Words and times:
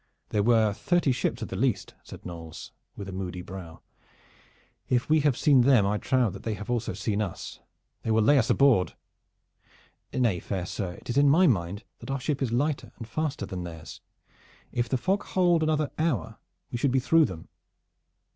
"There 0.29 0.41
were 0.41 0.73
thirty 0.73 1.11
ships 1.11 1.43
at 1.43 1.49
the 1.49 1.55
least," 1.55 1.93
said 2.01 2.25
Knolles, 2.25 2.71
with 2.95 3.07
a 3.07 3.11
moody 3.11 3.43
brow. 3.43 3.81
"If 4.89 5.07
we 5.11 5.19
have 5.19 5.37
seen 5.37 5.61
them 5.61 5.85
I 5.85 5.99
trow 5.99 6.31
that 6.31 6.41
they 6.41 6.55
have 6.55 6.71
also 6.71 6.93
seen 6.93 7.21
us. 7.21 7.59
They 8.01 8.09
will 8.09 8.23
lay 8.23 8.39
us 8.39 8.49
aboard." 8.49 8.95
"Nay, 10.11 10.39
fair 10.39 10.65
sir, 10.65 10.93
it 10.93 11.11
is 11.11 11.19
in 11.19 11.29
my 11.29 11.45
mind 11.45 11.83
that 11.99 12.09
our 12.09 12.19
ship 12.19 12.41
is 12.41 12.51
lighter 12.51 12.91
and 12.97 13.07
faster 13.07 13.45
than 13.45 13.63
theirs. 13.63 14.01
If 14.71 14.89
the 14.89 14.97
fog 14.97 15.21
hold 15.21 15.61
another 15.61 15.91
hour 15.99 16.39
we 16.71 16.79
should 16.79 16.89
be 16.91 16.99
through 16.99 17.25
them." 17.25 17.47